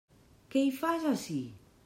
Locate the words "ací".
1.13-1.39